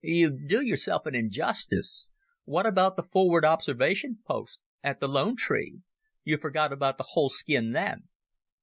"You 0.03 0.31
do 0.31 0.61
yourself 0.63 1.05
an 1.05 1.13
injustice. 1.13 2.09
What 2.45 2.65
about 2.65 2.95
the 2.95 3.03
forward 3.03 3.45
observation 3.45 4.17
post 4.25 4.59
at 4.83 4.99
the 4.99 5.07
Lone 5.07 5.35
Tree? 5.35 5.81
You 6.23 6.37
forgot 6.37 6.73
about 6.73 6.97
the 6.97 7.05
whole 7.09 7.29
skin 7.29 7.69
then." 7.69 8.07